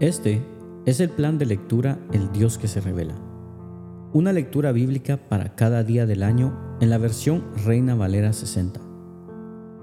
[0.00, 0.42] Este
[0.86, 3.14] es el plan de lectura El Dios que se revela.
[4.12, 8.80] Una lectura bíblica para cada día del año en la versión Reina Valera 60.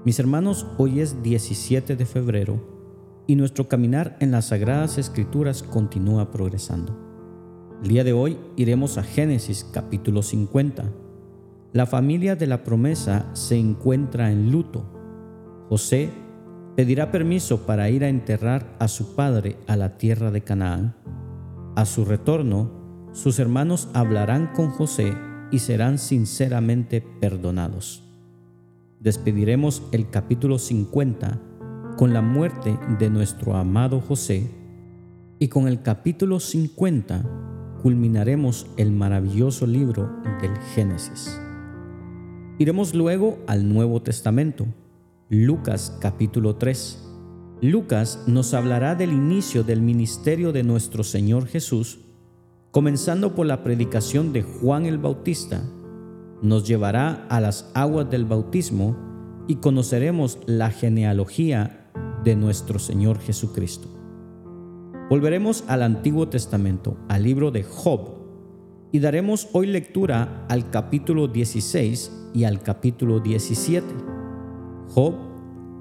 [0.04, 6.30] Mis hermanos, hoy es 17 de febrero y nuestro caminar en las Sagradas Escrituras continúa
[6.30, 6.94] progresando.
[7.82, 10.92] El día de hoy iremos a Génesis capítulo 50.
[11.72, 14.84] La familia de la promesa se encuentra en luto.
[15.70, 16.10] José
[16.76, 20.94] pedirá permiso para ir a enterrar a su padre a la tierra de Canaán.
[21.76, 22.70] A su retorno,
[23.12, 25.14] sus hermanos hablarán con José
[25.50, 28.02] y serán sinceramente perdonados.
[29.00, 31.40] Despediremos el capítulo 50
[31.96, 34.48] con la muerte de nuestro amado José
[35.38, 37.22] y con el capítulo 50
[37.82, 40.08] culminaremos el maravilloso libro
[40.40, 41.38] del Génesis.
[42.58, 44.66] Iremos luego al Nuevo Testamento
[45.34, 47.08] Lucas capítulo 3.
[47.62, 52.00] Lucas nos hablará del inicio del ministerio de nuestro Señor Jesús,
[52.70, 55.62] comenzando por la predicación de Juan el Bautista.
[56.42, 58.94] Nos llevará a las aguas del bautismo
[59.48, 61.90] y conoceremos la genealogía
[62.24, 63.88] de nuestro Señor Jesucristo.
[65.08, 68.18] Volveremos al Antiguo Testamento, al libro de Job,
[68.92, 74.11] y daremos hoy lectura al capítulo 16 y al capítulo 17
[74.94, 75.14] Job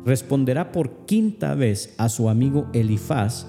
[0.06, 3.46] responderá por quinta vez a su amigo Elifaz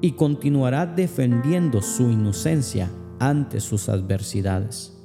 [0.00, 4.98] y continuará defendiendo su inocencia ante sus adversidades.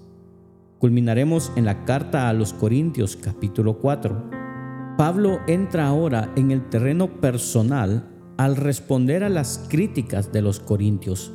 [0.80, 4.96] Culminaremos en la carta a los Corintios capítulo 4.
[4.98, 11.34] Pablo entra ahora en el terreno personal al responder a las críticas de los corintios,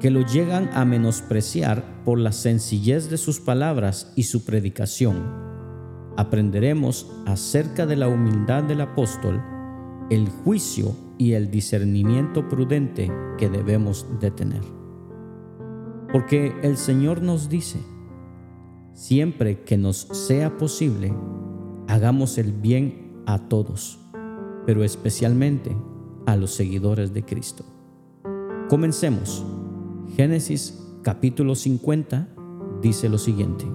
[0.00, 5.49] que lo llegan a menospreciar por la sencillez de sus palabras y su predicación
[6.16, 9.42] aprenderemos acerca de la humildad del apóstol,
[10.10, 14.62] el juicio y el discernimiento prudente que debemos de tener.
[16.12, 17.78] Porque el Señor nos dice,
[18.94, 21.14] siempre que nos sea posible,
[21.86, 23.98] hagamos el bien a todos,
[24.66, 25.76] pero especialmente
[26.26, 27.64] a los seguidores de Cristo.
[28.68, 29.44] Comencemos.
[30.16, 32.28] Génesis capítulo 50
[32.82, 33.66] dice lo siguiente.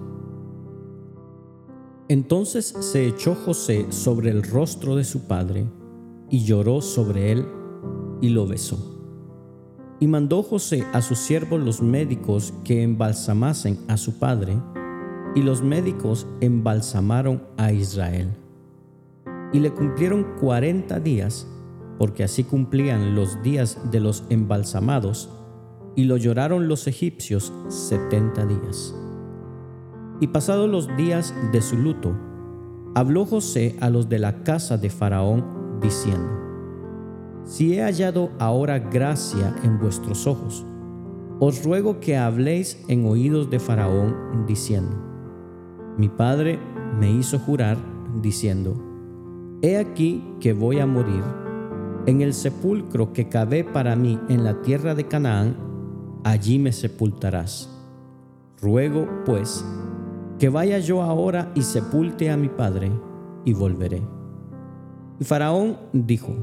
[2.08, 5.66] Entonces se echó José sobre el rostro de su padre
[6.30, 7.46] y lloró sobre él
[8.22, 8.96] y lo besó.
[10.00, 14.58] Y mandó José a sus siervos los médicos que embalsamasen a su padre,
[15.36, 18.30] y los médicos embalsamaron a Israel.
[19.52, 21.48] Y le cumplieron cuarenta días,
[21.98, 25.30] porque así cumplían los días de los embalsamados,
[25.96, 28.94] y lo lloraron los egipcios setenta días.
[30.20, 32.16] Y pasados los días de su luto,
[32.96, 36.30] habló José a los de la casa de Faraón, diciendo,
[37.44, 40.66] Si he hallado ahora gracia en vuestros ojos,
[41.40, 44.96] os ruego que habléis en oídos de Faraón, diciendo,
[45.98, 46.60] Mi padre
[46.98, 47.78] me hizo jurar,
[48.22, 48.82] diciendo,
[49.62, 51.24] He aquí que voy a morir,
[52.06, 55.58] en el sepulcro que cavé para mí en la tierra de Canaán,
[56.24, 57.70] allí me sepultarás.
[58.62, 59.66] Ruego, pues,
[60.40, 62.92] que vaya yo ahora y sepulte a mi padre,
[63.46, 64.02] y volveré.
[65.20, 66.36] Y Faraón dijo,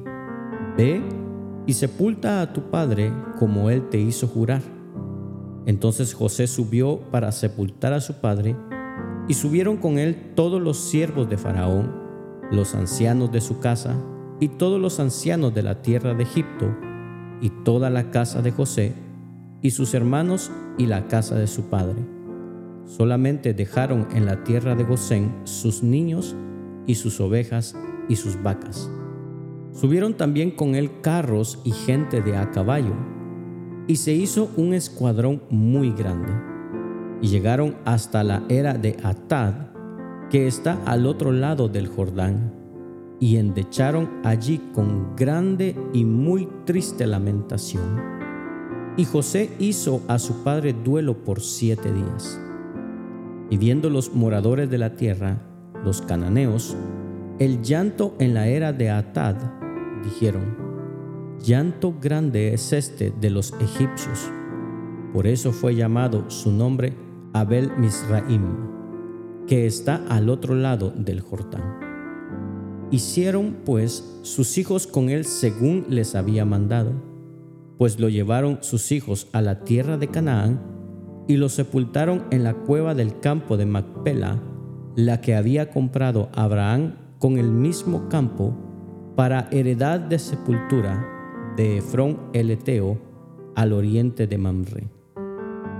[0.76, 1.02] Ve
[1.66, 4.62] y sepulta a tu padre como él te hizo jurar.
[5.66, 8.56] Entonces José subió para sepultar a su padre,
[9.28, 11.92] y subieron con él todos los siervos de Faraón,
[12.50, 13.94] los ancianos de su casa,
[14.40, 16.74] y todos los ancianos de la tierra de Egipto,
[17.40, 18.94] y toda la casa de José,
[19.60, 22.21] y sus hermanos y la casa de su padre
[22.84, 26.36] Solamente dejaron en la tierra de Gosén sus niños
[26.86, 27.76] y sus ovejas
[28.08, 28.90] y sus vacas.
[29.72, 32.94] Subieron también con él carros y gente de a caballo,
[33.86, 36.32] y se hizo un escuadrón muy grande.
[37.20, 39.54] Y llegaron hasta la era de Atad,
[40.30, 42.52] que está al otro lado del Jordán,
[43.18, 48.00] y endecharon allí con grande y muy triste lamentación.
[48.96, 52.38] Y José hizo a su padre duelo por siete días.
[53.52, 55.36] Y viendo los moradores de la tierra,
[55.84, 56.74] los cananeos,
[57.38, 59.36] el llanto en la era de Atad,
[60.02, 60.56] dijeron,
[61.38, 64.30] llanto grande es este de los egipcios.
[65.12, 66.94] Por eso fue llamado su nombre
[67.34, 68.40] Abel Misraim,
[69.46, 72.88] que está al otro lado del Jordán.
[72.90, 76.94] Hicieron pues sus hijos con él según les había mandado,
[77.76, 80.71] pues lo llevaron sus hijos a la tierra de Canaán
[81.26, 84.40] y lo sepultaron en la cueva del campo de Macpela,
[84.96, 88.54] la que había comprado Abraham con el mismo campo
[89.16, 91.06] para heredad de sepultura,
[91.56, 92.98] de Efrón el Eteo,
[93.54, 94.88] al oriente de Mamre.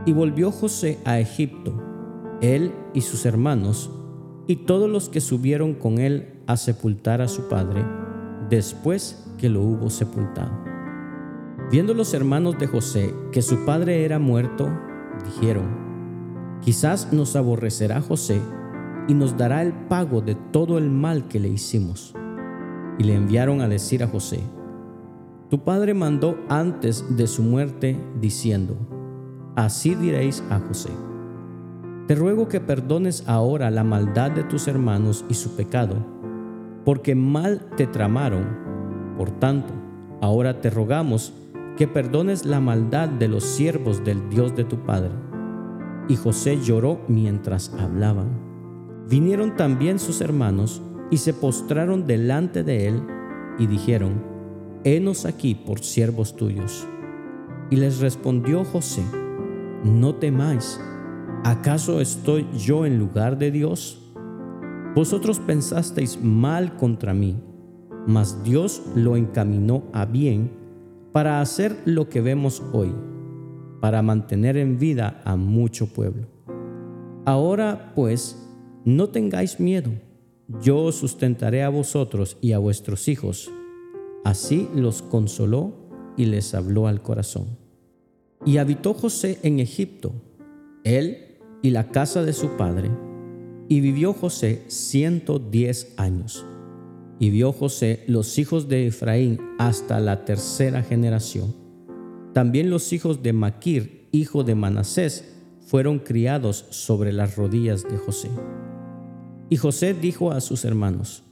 [0.07, 1.75] Y volvió José a Egipto,
[2.41, 3.91] él y sus hermanos,
[4.47, 7.85] y todos los que subieron con él a sepultar a su padre,
[8.51, 10.53] después que lo hubo sepultado.
[11.71, 14.69] Viendo los hermanos de José que su padre era muerto,
[15.25, 15.65] dijeron,
[16.61, 18.41] quizás nos aborrecerá José
[19.09, 22.15] y nos dará el pago de todo el mal que le hicimos.
[22.99, 24.41] Y le enviaron a decir a José,
[25.49, 28.77] tu padre mandó antes de su muerte diciendo,
[29.57, 30.91] así diréis a José,
[32.07, 35.97] te ruego que perdones ahora la maldad de tus hermanos y su pecado,
[36.85, 38.45] porque mal te tramaron.
[39.17, 39.73] Por tanto,
[40.21, 41.33] ahora te rogamos
[41.77, 45.11] que perdones la maldad de los siervos del Dios de tu Padre.
[46.09, 48.41] Y José lloró mientras hablaban.
[49.09, 53.03] Vinieron también sus hermanos y se postraron delante de él
[53.59, 54.23] y dijeron,
[54.85, 56.87] Henos aquí por siervos tuyos.
[57.71, 59.03] Y les respondió José,
[59.85, 60.81] No temáis,
[61.45, 64.13] ¿acaso estoy yo en lugar de Dios?
[64.95, 67.43] Vosotros pensasteis mal contra mí,
[68.07, 70.62] mas Dios lo encaminó a bien
[71.13, 72.95] para hacer lo que vemos hoy,
[73.81, 76.27] para mantener en vida a mucho pueblo.
[77.25, 78.49] Ahora pues,
[78.85, 79.93] no tengáis miedo,
[80.61, 83.51] yo os sustentaré a vosotros y a vuestros hijos.
[84.25, 85.73] Así los consoló
[86.17, 87.59] y les habló al corazón.
[88.45, 90.13] Y habitó José en Egipto,
[90.85, 92.91] él y la casa de su padre,
[93.69, 96.45] y vivió José ciento diez años.
[97.23, 101.55] Y vio José los hijos de Efraín hasta la tercera generación.
[102.33, 108.29] También los hijos de Maquir, hijo de Manasés, fueron criados sobre las rodillas de José.
[109.51, 111.23] Y José dijo a sus hermanos,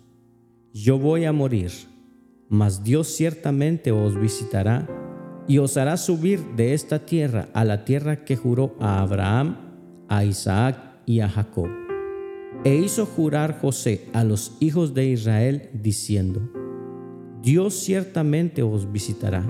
[0.72, 1.72] Yo voy a morir,
[2.48, 4.87] mas Dios ciertamente os visitará
[5.48, 9.56] y os hará subir de esta tierra a la tierra que juró a Abraham,
[10.08, 11.89] a Isaac y a Jacob.
[12.62, 16.40] E hizo jurar José a los hijos de Israel diciendo,
[17.42, 19.46] Dios ciertamente os visitará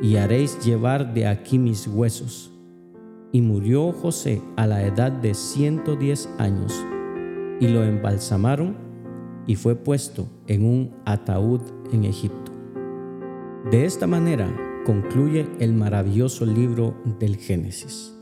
[0.00, 2.52] y haréis llevar de aquí mis huesos
[3.32, 6.72] y murió José a la edad de 110 años,
[7.60, 8.76] y lo embalsamaron
[9.46, 11.60] y fue puesto en un ataúd
[11.92, 12.52] en Egipto.
[13.70, 14.54] De esta manera
[14.84, 18.14] concluye el maravilloso libro del Génesis.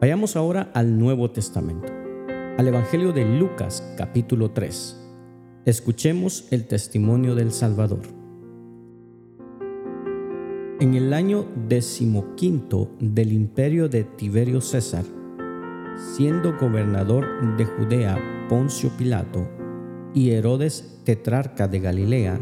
[0.00, 1.92] Vayamos ahora al Nuevo Testamento,
[2.58, 4.98] al Evangelio de Lucas capítulo 3.
[5.64, 8.02] Escuchemos el testimonio del Salvador.
[10.78, 15.04] En el año decimoquinto del imperio de Tiberio César,
[15.96, 18.18] siendo gobernador de Judea
[18.50, 19.48] Poncio Pilato
[20.14, 22.38] y Herodes tetrarca de Galilea,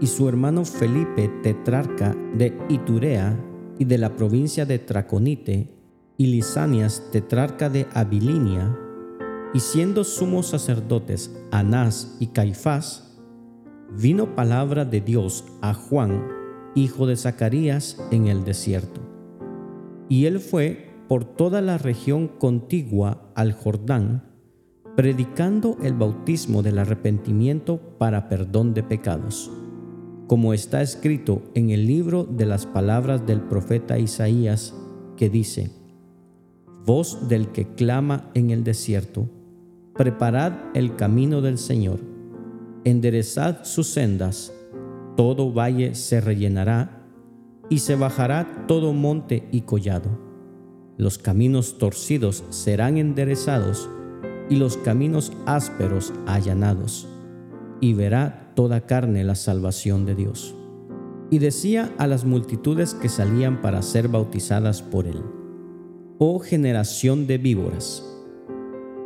[0.00, 3.38] y su hermano Felipe tetrarca de Iturea
[3.78, 5.68] y de la provincia de Traconite,
[6.16, 8.76] y Lisanias tetrarca de Abilinia,
[9.54, 13.18] y siendo sumos sacerdotes Anás y Caifás,
[13.96, 16.26] vino palabra de Dios a Juan,
[16.74, 19.00] hijo de Zacarías, en el desierto.
[20.08, 24.24] Y él fue por toda la región contigua al Jordán,
[24.94, 29.50] predicando el bautismo del arrepentimiento para perdón de pecados,
[30.26, 34.74] como está escrito en el libro de las palabras del profeta Isaías,
[35.16, 35.70] que dice,
[36.84, 39.28] Voz del que clama en el desierto,
[39.98, 41.98] preparad el camino del Señor,
[42.84, 44.52] enderezad sus sendas,
[45.16, 47.04] todo valle se rellenará
[47.68, 50.08] y se bajará todo monte y collado.
[50.98, 53.90] Los caminos torcidos serán enderezados
[54.48, 57.08] y los caminos ásperos allanados,
[57.80, 60.54] y verá toda carne la salvación de Dios.
[61.28, 65.20] Y decía a las multitudes que salían para ser bautizadas por él,
[66.20, 68.04] Oh generación de víboras,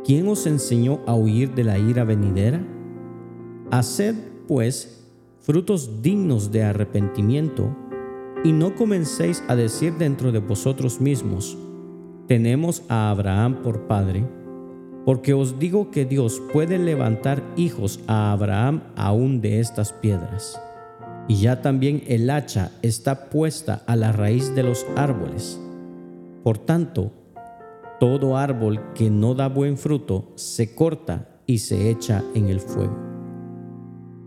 [0.05, 2.65] ¿quién os enseñó a huir de la ira venidera?
[3.71, 4.15] Haced,
[4.47, 7.75] pues, frutos dignos de arrepentimiento,
[8.43, 11.57] y no comencéis a decir dentro de vosotros mismos,
[12.27, 14.25] tenemos a Abraham por padre,
[15.05, 20.61] porque os digo que Dios puede levantar hijos a Abraham aún de estas piedras.
[21.27, 25.59] Y ya también el hacha está puesta a la raíz de los árboles.
[26.43, 27.11] Por tanto,
[27.99, 32.97] todo árbol que no da buen fruto se corta y se echa en el fuego.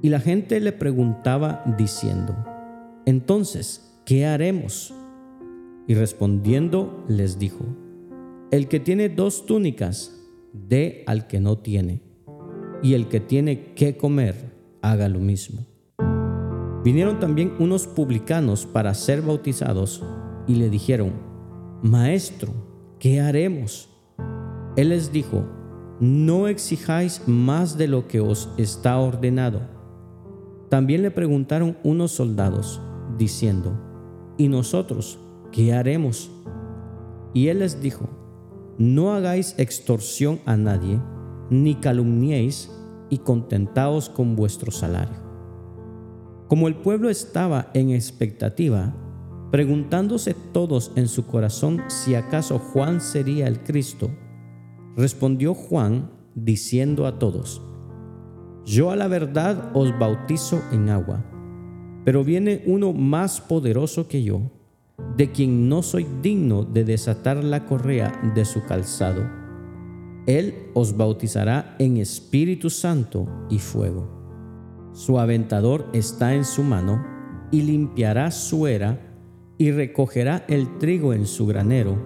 [0.03, 2.37] Y la gente le preguntaba diciendo,
[3.07, 4.95] entonces, ¿qué haremos?
[5.87, 7.65] Y respondiendo les dijo,
[8.51, 10.13] el que tiene dos túnicas,
[10.53, 12.03] dé al que no tiene,
[12.83, 15.67] y el que tiene que comer, haga lo mismo.
[16.85, 20.05] Vinieron también unos publicanos para ser bautizados
[20.47, 21.13] y le dijeron,
[21.83, 22.53] Maestro,
[23.07, 23.89] ¿qué haremos?
[24.75, 25.45] Él les dijo,
[26.01, 29.61] no exijáis más de lo que os está ordenado.
[30.71, 32.81] También le preguntaron unos soldados,
[33.17, 33.79] diciendo,
[34.37, 35.21] ¿y nosotros
[35.53, 36.33] qué haremos?
[37.33, 38.09] Y él les dijo,
[38.77, 41.01] no hagáis extorsión a nadie,
[41.49, 42.73] ni calumniéis,
[43.09, 45.19] y contentaos con vuestro salario.
[46.49, 48.97] Como el pueblo estaba en expectativa,
[49.51, 54.11] preguntándose todos en su corazón si acaso Juan sería el Cristo,
[54.97, 57.63] respondió Juan diciendo a todos,
[58.65, 61.25] Yo a la verdad os bautizo en agua,
[62.05, 64.51] pero viene uno más poderoso que yo,
[65.17, 69.23] de quien no soy digno de desatar la correa de su calzado.
[70.27, 74.91] Él os bautizará en Espíritu Santo y fuego.
[74.93, 77.05] Su aventador está en su mano
[77.53, 79.06] y limpiará su era
[79.59, 81.97] y recogerá el trigo en su granero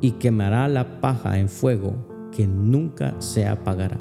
[0.00, 3.98] y quemará la paja en fuego que nunca se apagará.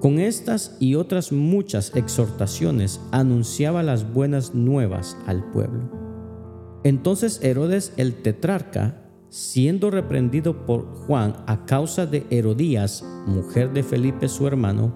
[0.00, 5.90] Con estas y otras muchas exhortaciones anunciaba las buenas nuevas al pueblo.
[6.84, 14.28] Entonces Herodes el tetrarca, siendo reprendido por Juan a causa de Herodías, mujer de Felipe
[14.28, 14.94] su hermano,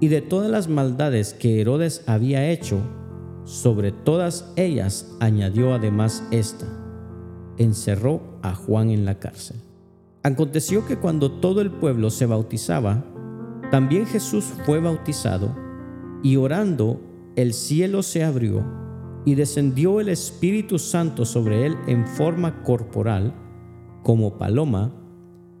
[0.00, 2.78] y de todas las maldades que Herodes había hecho,
[3.50, 6.66] sobre todas ellas añadió además esta,
[7.58, 9.56] encerró a Juan en la cárcel.
[10.22, 13.04] Aconteció que cuando todo el pueblo se bautizaba,
[13.72, 15.52] también Jesús fue bautizado,
[16.22, 17.00] y orando
[17.34, 18.64] el cielo se abrió,
[19.24, 23.34] y descendió el Espíritu Santo sobre él en forma corporal,
[24.04, 24.94] como paloma,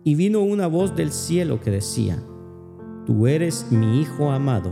[0.04, 2.22] y vino una voz del cielo que decía,
[3.04, 4.70] Tú eres mi Hijo amado,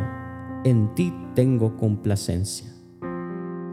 [0.64, 2.77] en ti tengo complacencia.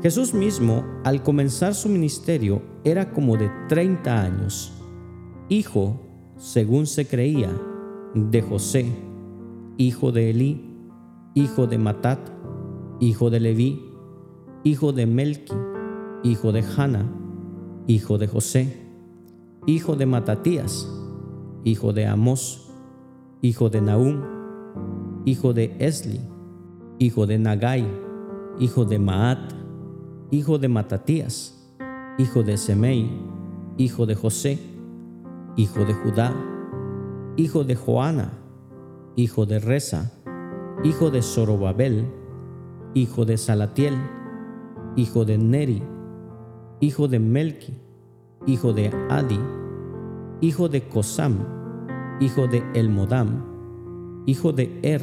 [0.06, 4.72] Jesús mismo, al comenzar su ministerio, era como de 30 años,
[5.50, 6.00] hijo
[6.38, 7.50] según se creía,
[8.14, 8.86] de José,
[9.78, 10.64] hijo de Elí,
[11.34, 12.20] hijo de Matat,
[13.00, 13.84] hijo de Leví,
[14.64, 15.56] hijo de Melqui,
[16.22, 17.12] hijo de Hanna,
[17.88, 18.78] hijo de José,
[19.66, 20.88] hijo de Matatías,
[21.64, 22.72] hijo de Amós,
[23.42, 24.22] hijo de Nahum,
[25.26, 26.22] hijo de Esli,
[27.00, 27.88] hijo de Nagai,
[28.60, 29.65] hijo de Maat,
[30.36, 31.58] hijo de Matatías,
[32.18, 33.10] hijo de Semei,
[33.78, 34.60] hijo de José,
[35.56, 36.34] hijo de Judá,
[37.38, 38.34] hijo de Joana,
[39.16, 40.12] hijo de Reza,
[40.84, 42.06] hijo de Zorobabel,
[42.94, 43.96] hijo de Salatiel,
[44.98, 45.82] hijo de Neri,
[46.82, 47.74] hijo de Melki,
[48.46, 49.40] hijo de Adi,
[50.42, 51.38] hijo de Cosam,
[52.20, 55.02] hijo de Elmodam, hijo de Er,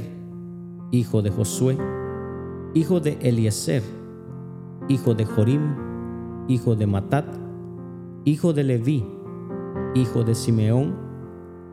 [0.90, 1.78] hijo de Josué,
[2.74, 4.01] hijo de Eliezer,
[4.92, 5.74] hijo de Jorim,
[6.48, 7.24] hijo de Matat,
[8.24, 9.04] hijo de Leví,
[9.94, 10.94] hijo de Simeón,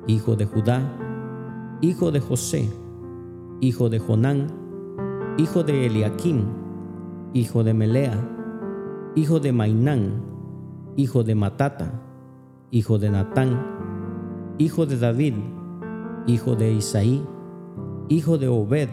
[0.07, 0.81] hijo de Judá,
[1.81, 2.69] hijo de José,
[3.59, 4.47] hijo de Jonán,
[5.37, 6.45] hijo de Eliaquín,
[7.33, 8.13] hijo de Melea,
[9.15, 10.23] hijo de Mainán,
[10.95, 12.01] hijo de Matata,
[12.71, 13.59] hijo de Natán,
[14.57, 15.33] hijo de David,
[16.25, 17.21] hijo de Isaí,
[18.07, 18.89] hijo de Obed,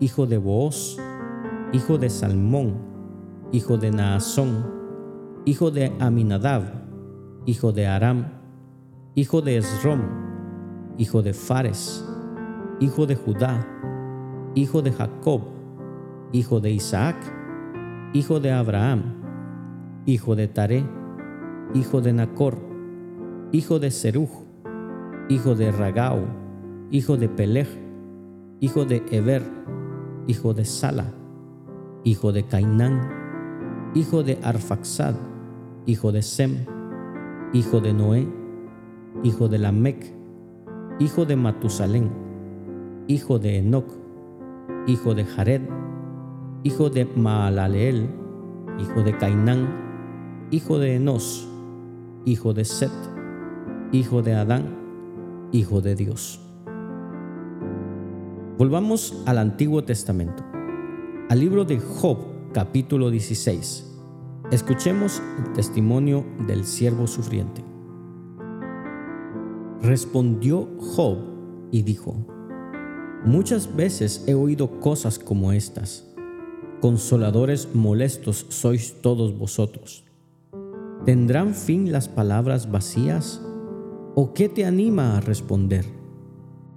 [0.00, 0.98] hijo de Booz,
[1.72, 2.93] hijo de Salmón,
[3.54, 4.66] hijo de Naasón,
[5.44, 6.64] hijo de Aminadab,
[7.46, 8.26] hijo de Aram,
[9.14, 10.00] hijo de Esrom,
[10.98, 12.04] hijo de Fares,
[12.80, 13.64] hijo de Judá,
[14.56, 15.42] hijo de Jacob,
[16.32, 17.14] hijo de Isaac,
[18.12, 19.22] hijo de Abraham,
[20.04, 20.84] hijo de Taré,
[21.74, 22.58] hijo de Nacor,
[23.52, 24.30] hijo de Seruj,
[25.28, 26.26] hijo de Ragau,
[26.90, 27.68] hijo de Peleg,
[28.58, 29.44] hijo de Eber,
[30.26, 31.14] hijo de Sala,
[32.02, 33.23] hijo de Cainán,
[33.94, 35.14] hijo de Arfaxad,
[35.86, 36.66] hijo de Sem,
[37.52, 38.26] hijo de Noé,
[39.22, 40.04] hijo de Lamec,
[40.98, 42.10] hijo de Matusalén,
[43.06, 43.86] hijo de Enoc,
[44.88, 45.62] hijo de Jared,
[46.64, 48.08] hijo de Maalaleel,
[48.80, 49.68] hijo de Cainán,
[50.50, 51.48] hijo de Enos,
[52.24, 52.90] hijo de Set,
[53.92, 54.76] hijo de Adán,
[55.52, 56.40] hijo de Dios.
[58.58, 60.42] Volvamos al Antiguo Testamento,
[61.28, 63.98] al libro de Job, capítulo 16
[64.52, 67.64] Escuchemos el testimonio del siervo sufriente.
[69.82, 71.18] Respondió Job
[71.72, 72.14] y dijo,
[73.24, 76.06] Muchas veces he oído cosas como estas.
[76.80, 80.04] Consoladores molestos sois todos vosotros.
[81.04, 83.42] ¿Tendrán fin las palabras vacías?
[84.14, 85.86] ¿O qué te anima a responder?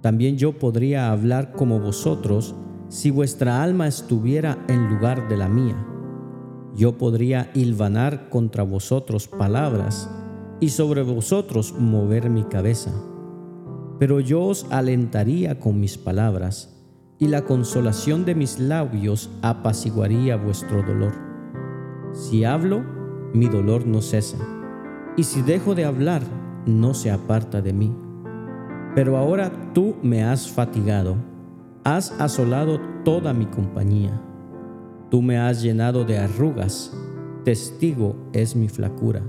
[0.00, 2.56] También yo podría hablar como vosotros
[2.88, 5.76] si vuestra alma estuviera en lugar de la mía
[6.78, 10.08] yo podría hilvanar contra vosotros palabras
[10.60, 12.92] y sobre vosotros mover mi cabeza.
[13.98, 16.76] Pero yo os alentaría con mis palabras,
[17.18, 21.14] y la consolación de mis labios apaciguaría vuestro dolor.
[22.12, 22.84] Si hablo,
[23.34, 24.38] mi dolor no cesa,
[25.16, 26.22] y si dejo de hablar,
[26.64, 27.92] no se aparta de mí.
[28.94, 31.16] Pero ahora tú me has fatigado,
[31.96, 34.20] has asolado toda mi compañía.
[35.10, 36.94] Tú me has llenado de arrugas,
[37.44, 39.22] testigo es mi flacura,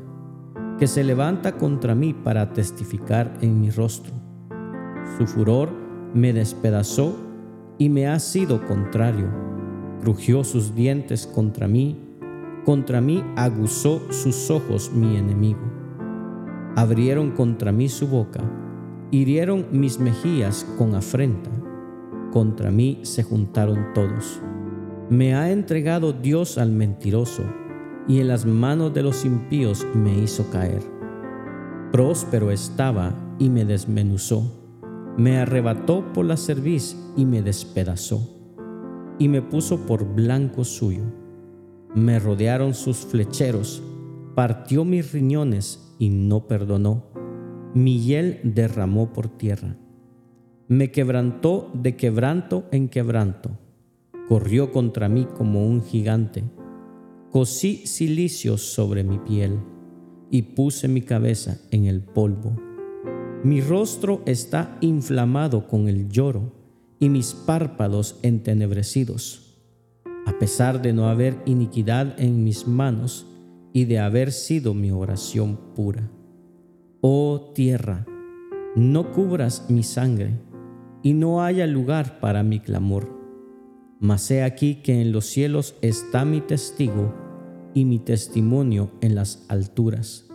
[0.78, 4.14] que se levanta contra mí para testificar en mi rostro.
[5.18, 5.70] Su furor
[6.14, 7.16] me despedazó
[7.78, 9.30] y me ha sido contrario.
[10.02, 11.98] Crujió sus dientes contra mí,
[12.66, 15.62] contra mí aguzó sus ojos mi enemigo.
[16.76, 18.42] Abrieron contra mí su boca,
[19.12, 21.50] hirieron mis mejillas con afrenta,
[22.32, 24.42] contra mí se juntaron todos.
[25.10, 27.44] Me ha entregado Dios al mentiroso,
[28.08, 30.82] y en las manos de los impíos me hizo caer.
[31.92, 34.60] Próspero estaba y me desmenuzó,
[35.18, 38.40] me arrebató por la cerviz y me despedazó,
[39.18, 41.04] y me puso por blanco suyo.
[41.96, 43.82] Me rodearon sus flecheros,
[44.36, 47.06] partió mis riñones y no perdonó,
[47.74, 49.76] mi hiel derramó por tierra.
[50.70, 53.58] Me quebrantó de quebranto en quebranto
[54.30, 56.44] corrió contra mí como un gigante.
[57.32, 59.60] Cosí cilicios sobre mi piel
[60.30, 62.56] y puse mi cabeza en el polvo.
[63.44, 66.54] Mi rostro está inflamado con el lloro
[67.00, 69.60] y mis párpados entenebrecidos,
[70.28, 73.26] a pesar de no haber iniquidad en mis manos
[73.74, 76.12] y de haber sido mi oración pura.
[77.02, 78.06] Oh tierra,
[78.76, 80.49] no cubras mi sangre
[81.04, 83.20] y no haya lugar para mi clamor
[84.00, 87.14] mas he aquí que en los cielos está mi testigo
[87.74, 90.28] y mi testimonio en las alturas.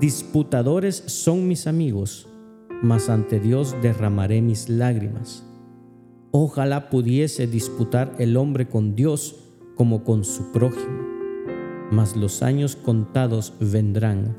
[0.00, 2.28] Disputadores son mis amigos,
[2.82, 5.46] mas ante Dios derramaré mis lágrimas.
[6.32, 9.36] Ojalá pudiese disputar el hombre con Dios
[9.76, 10.98] como con su prójimo,
[11.92, 14.36] mas los años contados vendrán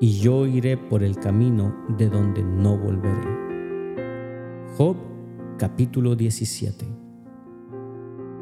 [0.00, 3.46] y yo iré por el camino de donde no volveré.
[5.58, 7.06] Capítulo 17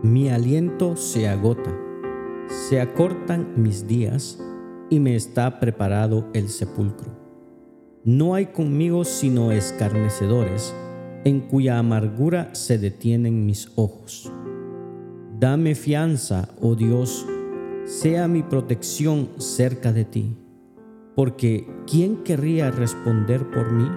[0.05, 1.75] mi aliento se agota,
[2.47, 4.39] se acortan mis días
[4.91, 7.11] y me está preparado el sepulcro.
[8.05, 10.75] No hay conmigo sino escarnecedores,
[11.25, 14.31] en cuya amargura se detienen mis ojos.
[15.41, 17.25] Dame fianza, oh Dios,
[17.87, 20.37] sea mi protección cerca de ti,
[21.17, 23.89] porque ¿quién querría responder por mí?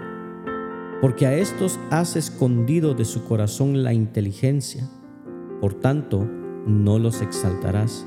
[1.02, 4.90] Porque a estos has escondido de su corazón la inteligencia
[5.60, 6.28] por tanto,
[6.68, 8.06] no los exaltarás.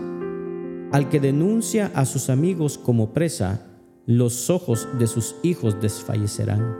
[0.93, 3.67] Al que denuncia a sus amigos como presa,
[4.07, 6.77] los ojos de sus hijos desfallecerán.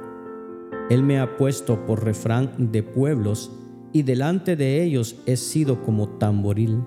[0.89, 3.51] Él me ha puesto por refrán de pueblos,
[3.93, 6.85] y delante de ellos he sido como tamboril.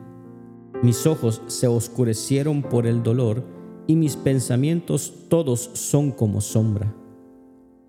[0.82, 3.44] Mis ojos se oscurecieron por el dolor,
[3.88, 6.94] y mis pensamientos todos son como sombra.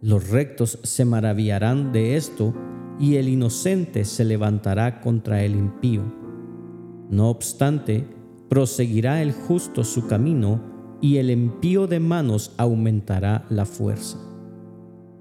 [0.05, 2.53] Los rectos se maravillarán de esto,
[3.01, 6.03] y el inocente se levantará contra el impío.
[7.09, 8.07] No obstante,
[8.51, 10.61] proseguirá el justo su camino,
[11.01, 14.19] y el impío de manos aumentará la fuerza.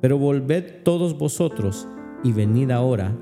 [0.01, 1.87] Pero volved todos vosotros
[2.21, 3.17] y venid ahora,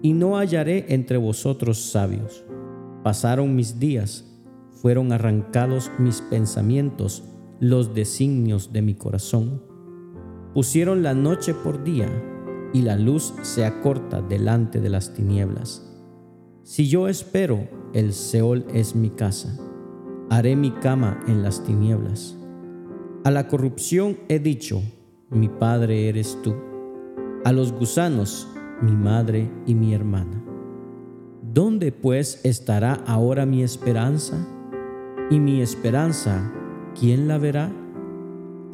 [0.00, 2.46] y no hallaré entre vosotros sabios.
[3.02, 4.24] Pasaron mis días,
[4.70, 7.24] fueron arrancados mis pensamientos,
[7.60, 9.73] los designios de mi corazón.
[10.54, 12.08] Pusieron la noche por día,
[12.72, 15.90] y la luz se acorta delante de las tinieblas.
[16.62, 19.58] Si yo espero, el Seol es mi casa.
[20.30, 22.36] Haré mi cama en las tinieblas.
[23.24, 24.80] A la corrupción he dicho,
[25.28, 26.54] mi padre eres tú.
[27.44, 28.48] A los gusanos,
[28.80, 30.44] mi madre y mi hermana.
[31.42, 34.36] ¿Dónde pues estará ahora mi esperanza?
[35.30, 36.52] Y mi esperanza,
[36.98, 37.72] ¿quién la verá?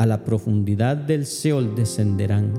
[0.00, 2.54] A la profundidad del Seol descenderán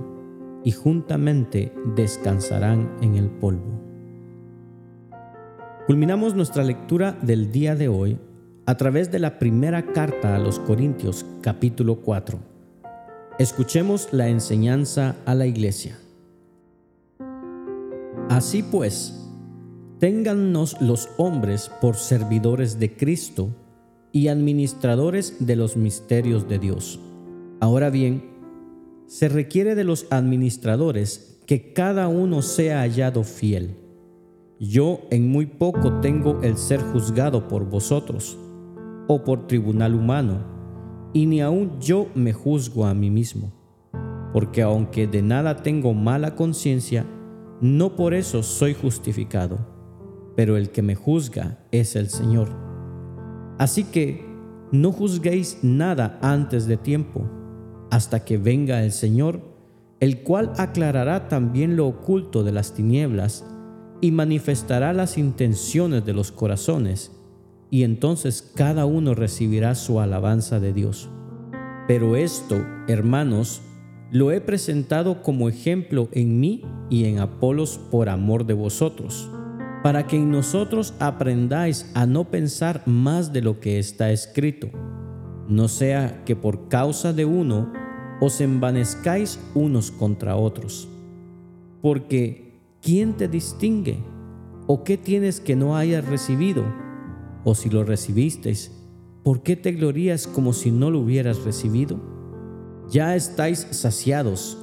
[0.64, 3.82] y juntamente descansarán en el polvo.
[5.88, 8.20] Culminamos nuestra lectura del día de hoy
[8.68, 12.38] a través de la primera carta a los Corintios capítulo 4.
[13.40, 15.98] Escuchemos la enseñanza a la iglesia.
[18.30, 19.28] Así pues,
[19.98, 23.50] téngannos los hombres por servidores de Cristo
[24.12, 27.00] y administradores de los misterios de Dios.
[27.62, 28.24] Ahora bien,
[29.06, 33.78] se requiere de los administradores que cada uno sea hallado fiel.
[34.60, 38.38] Yo en muy poco tengo el ser juzgado por vosotros.
[39.08, 40.46] o por tribunal humano,
[41.12, 43.52] y ni aun yo me juzgo a mí mismo,
[44.32, 47.06] porque aunque de nada tengo mala conciencia,
[47.60, 49.58] no por eso soy justificado,
[50.38, 52.48] pero el que me juzga es el Señor.
[53.58, 54.24] Así que
[54.72, 57.30] no juzguéis nada antes de tiempo,
[57.92, 59.42] hasta que venga el Señor,
[60.00, 63.46] el cual aclarará también lo oculto de las tinieblas
[64.02, 67.12] y manifestará las intenciones de los corazones,
[67.70, 71.10] y entonces cada uno recibirá su alabanza de Dios.
[71.88, 73.62] Pero esto, hermanos,
[74.12, 79.30] lo he presentado como ejemplo en mí y en Apolos por amor de vosotros
[79.84, 84.70] para que en nosotros aprendáis a no pensar más de lo que está escrito,
[85.48, 87.72] no sea que por causa de uno
[88.22, 90.88] os envanezcáis unos contra otros.
[91.82, 93.98] Porque, ¿quién te distingue?
[94.68, 96.64] ¿O qué tienes que no hayas recibido?
[97.44, 98.72] O si lo recibisteis,
[99.24, 102.00] ¿por qué te glorías como si no lo hubieras recibido?
[102.92, 104.58] Ya estáis saciados,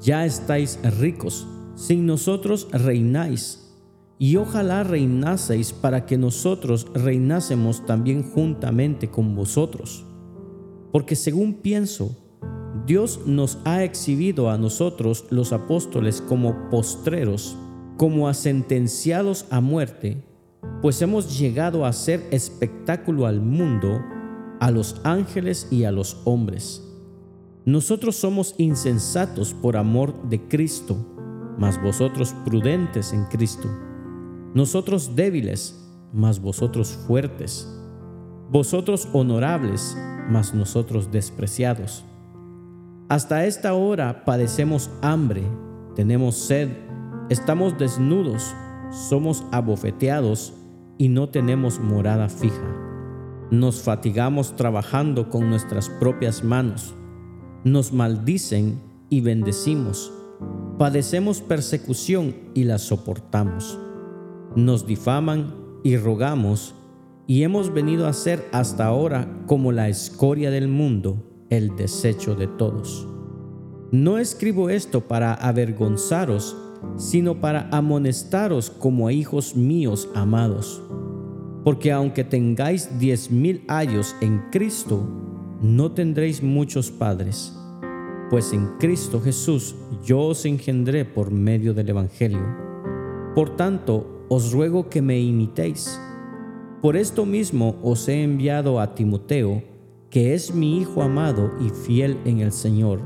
[0.00, 3.62] ya estáis ricos, sin nosotros reináis
[4.18, 10.06] y ojalá reinaseis para que nosotros reinásemos también juntamente con vosotros.
[10.92, 12.16] Porque según pienso,
[12.86, 17.56] Dios nos ha exhibido a nosotros los apóstoles como postreros,
[17.96, 20.24] como a sentenciados a muerte,
[20.80, 24.00] pues hemos llegado a ser espectáculo al mundo,
[24.60, 26.82] a los ángeles y a los hombres.
[27.64, 30.96] Nosotros somos insensatos por amor de Cristo,
[31.58, 33.68] mas vosotros prudentes en Cristo
[34.54, 35.74] nosotros débiles,
[36.12, 37.66] mas vosotros fuertes,
[38.50, 39.96] vosotros honorables,
[40.28, 42.04] mas nosotros despreciados.
[43.08, 45.42] Hasta esta hora padecemos hambre,
[45.94, 46.70] tenemos sed,
[47.28, 48.54] estamos desnudos,
[48.90, 50.54] somos abofeteados
[50.98, 52.76] y no tenemos morada fija.
[53.50, 56.94] Nos fatigamos trabajando con nuestras propias manos,
[57.64, 60.10] nos maldicen y bendecimos,
[60.78, 63.78] padecemos persecución y la soportamos.
[64.56, 66.74] Nos difaman y rogamos,
[67.26, 72.46] y hemos venido a ser hasta ahora como la escoria del mundo, el desecho de
[72.46, 73.06] todos.
[73.90, 76.56] No escribo esto para avergonzaros,
[76.96, 80.82] sino para amonestaros como a hijos míos amados.
[81.62, 85.06] Porque aunque tengáis diez mil años en Cristo,
[85.60, 87.54] no tendréis muchos padres,
[88.30, 92.44] pues en Cristo Jesús yo os engendré por medio del Evangelio.
[93.34, 96.00] Por tanto, os ruego que me imitéis.
[96.80, 99.71] Por esto mismo os he enviado a Timoteo,
[100.12, 103.00] que es mi Hijo amado y fiel en el Señor,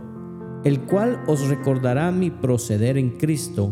[0.65, 3.71] el cual os recordará mi proceder en Cristo,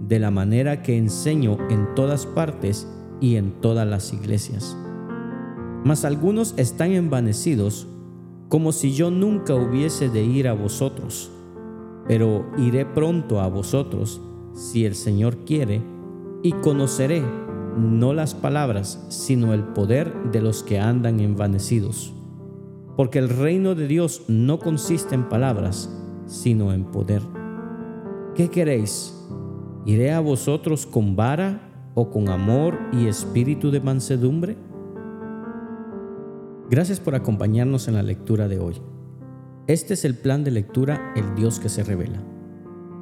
[0.00, 2.88] de la manera que enseño en todas partes
[3.20, 4.76] y en todas las iglesias.
[5.84, 7.86] Mas algunos están envanecidos,
[8.48, 11.30] como si yo nunca hubiese de ir a vosotros,
[12.08, 14.20] pero iré pronto a vosotros,
[14.54, 15.80] si el Señor quiere,
[16.42, 17.22] y conoceré
[17.78, 22.12] no las palabras, sino el poder de los que andan envanecidos.
[22.96, 25.90] Porque el reino de Dios no consiste en palabras,
[26.26, 27.22] sino en poder.
[28.34, 29.14] ¿Qué queréis?
[29.84, 34.56] ¿Iré a vosotros con vara o con amor y espíritu de mansedumbre?
[36.70, 38.80] Gracias por acompañarnos en la lectura de hoy.
[39.66, 42.22] Este es el plan de lectura El Dios que se revela.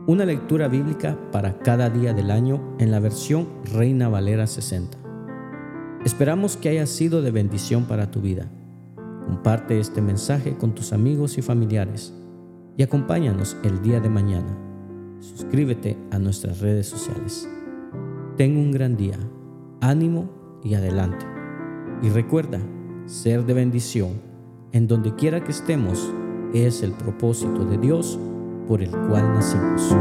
[0.06, 4.98] Una lectura bíblica para cada día del año en la versión Reina Valera 60.
[6.04, 8.50] Esperamos que haya sido de bendición para tu vida.
[9.30, 12.12] Comparte este mensaje con tus amigos y familiares
[12.76, 14.58] y acompáñanos el día de mañana.
[15.20, 17.48] Suscríbete a nuestras redes sociales.
[18.36, 19.16] Ten un gran día,
[19.80, 21.24] ánimo y adelante.
[22.02, 22.58] Y recuerda,
[23.06, 24.20] ser de bendición
[24.72, 26.12] en donde quiera que estemos
[26.52, 28.18] es el propósito de Dios
[28.66, 29.94] por el cual nacimos.